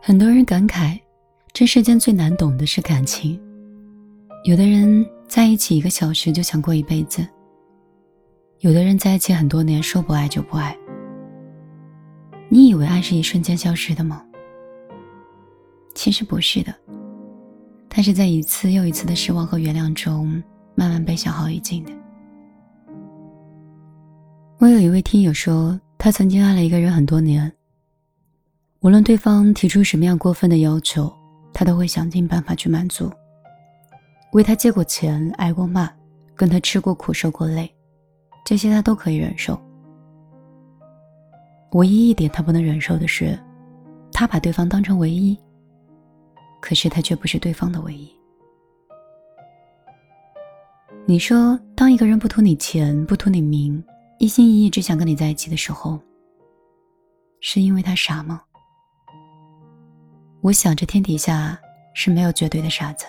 [0.00, 0.98] 很多人感慨，
[1.52, 3.38] 这世间最难懂的是感情。
[4.44, 7.26] 有的人在一起一个小时就想过一辈子，
[8.60, 10.74] 有的人在一起很多年说不爱就不爱。
[12.48, 14.24] 你以为爱是一瞬间消失的吗？
[15.94, 16.74] 其实不是的，
[17.90, 20.42] 它是在一次又一次的失望和原谅中，
[20.74, 21.92] 慢慢被消耗殆尽的。
[24.60, 27.50] 我有一位听友说，他曾经爱了一个人很多年。
[28.80, 31.12] 无论对方提出什么样过分的要求，
[31.52, 33.08] 他都会想尽办法去满足。
[34.32, 35.88] 为他借过钱，挨过骂，
[36.34, 37.72] 跟他吃过苦，受过累，
[38.44, 39.56] 这些他都可以忍受。
[41.74, 43.38] 唯一一点他不能忍受的是，
[44.10, 45.38] 他把对方当成唯一，
[46.60, 48.10] 可是他却不是对方的唯一。
[51.06, 53.82] 你说，当一个人不图你钱，不图你名，
[54.18, 55.96] 一心一意只想跟你在一起的时候，
[57.40, 58.42] 是因为他傻吗？
[60.40, 61.56] 我想，这天底下
[61.94, 63.06] 是没有绝对的傻子。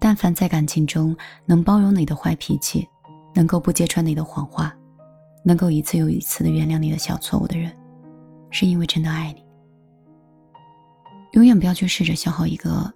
[0.00, 2.88] 但凡在感情中能包容你的坏脾气，
[3.32, 4.76] 能够不揭穿你的谎话，
[5.44, 7.72] 能够一次又一次的原谅你的小错误的人，
[8.50, 9.44] 是因为真的爱你。
[11.32, 12.92] 永远不要去试着消耗一个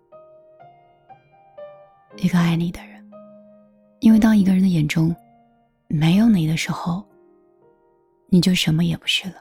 [2.17, 3.09] 一个爱你的人，
[4.01, 5.15] 因为当一个人的眼中
[5.87, 7.05] 没有你的时候，
[8.35, 9.35] 你就什么也不是了。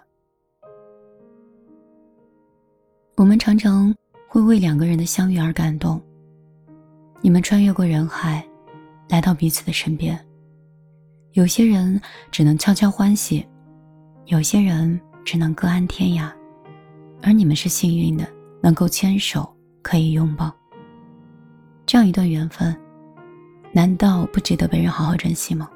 [3.16, 3.96] 我们常常
[4.28, 6.02] 会为两个人的相遇而感动。
[7.22, 8.46] 你们穿越过人海，
[9.08, 10.20] 来到彼此的身边。
[11.32, 13.48] 有些人只能悄悄欢喜，
[14.26, 16.30] 有些人只能各安天涯，
[17.22, 18.28] 而你们是幸运的，
[18.62, 19.50] 能够牵手，
[19.82, 20.54] 可以拥抱。
[21.86, 22.78] 这样一段缘分，
[23.72, 25.72] 难道不值得被人好好珍惜吗？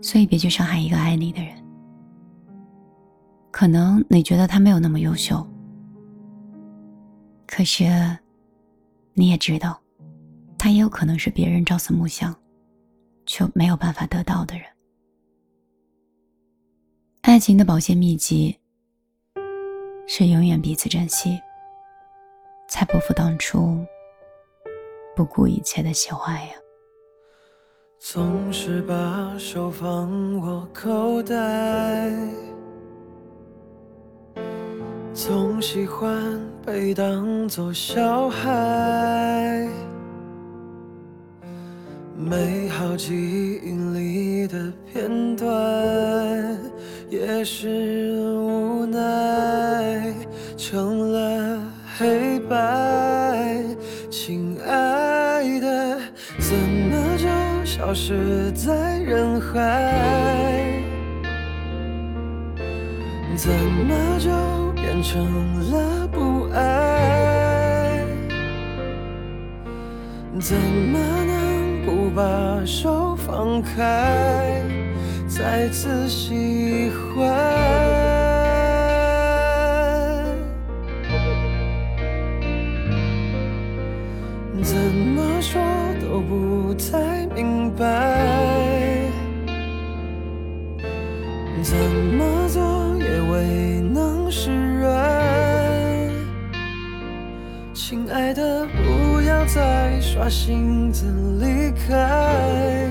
[0.00, 1.54] 所以别去伤害一个爱你的人。
[3.50, 5.46] 可能你觉得他没有那么优秀，
[7.46, 7.84] 可是，
[9.12, 9.78] 你也知道，
[10.56, 12.34] 他也有可能是别人朝思暮想，
[13.26, 14.64] 却没有办法得到的人。
[17.22, 18.58] 爱情的保鲜秘籍
[20.06, 21.38] 是永远彼此珍惜，
[22.68, 23.84] 才不负当初
[25.14, 26.52] 不顾一切的喜欢呀。
[28.02, 32.10] 总是把手放我口袋。
[35.12, 39.68] 总喜欢被当作小孩，
[42.16, 46.58] 美好记忆里的片段，
[47.10, 50.12] 也是无奈
[50.56, 51.62] 成了
[51.98, 53.62] 黑白。
[57.80, 59.54] 消失在人海？
[63.34, 64.30] 怎么就？
[64.74, 65.24] 变成
[65.70, 68.04] 了不爱，
[70.38, 72.22] 怎么能不把
[72.66, 74.62] 手放开，
[75.26, 77.26] 再次喜欢？
[84.62, 85.58] 怎么说
[86.10, 87.86] 都不太明白，
[91.62, 96.10] 怎么做也未能释然。
[97.72, 101.06] 亲爱的，不要再耍性子
[101.40, 102.88] 离开，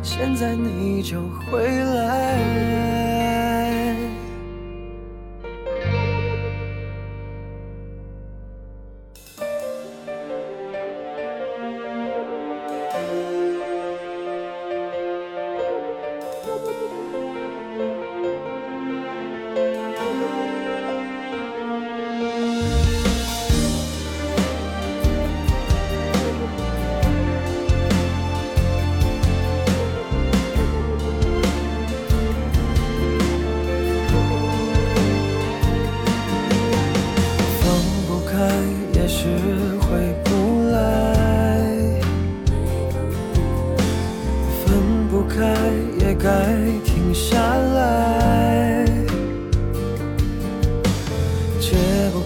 [0.00, 1.20] 现在你就
[1.50, 3.01] 回来。
[16.44, 16.81] 怎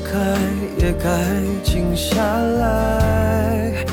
[0.06, 0.18] 开
[0.78, 1.10] 也该
[1.64, 3.84] 静下来。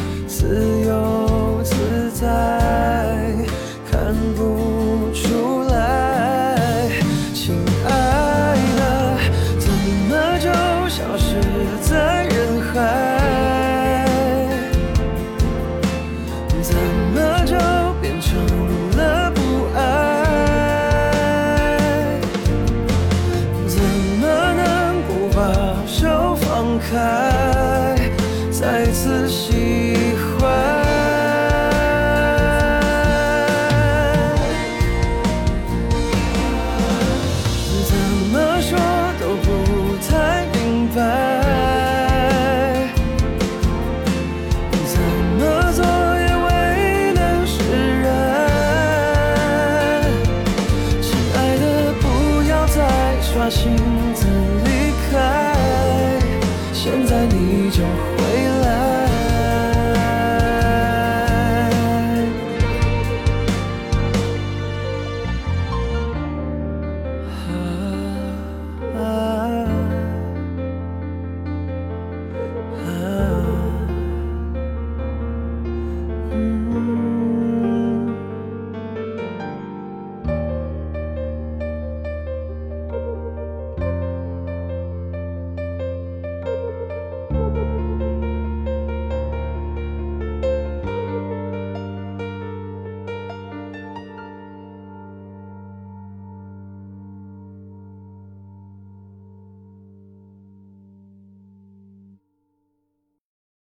[56.84, 58.33] 现在你就。